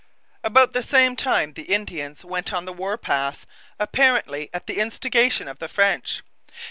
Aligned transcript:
About 0.43 0.73
the 0.73 0.81
same 0.81 1.15
time 1.15 1.53
the 1.53 1.61
Indians 1.71 2.25
went 2.25 2.51
on 2.51 2.65
the 2.65 2.73
war 2.73 2.97
path, 2.97 3.45
apparently 3.79 4.49
at 4.51 4.65
the 4.65 4.79
instigation 4.79 5.47
of 5.47 5.59
the 5.59 5.67
French. 5.69 6.23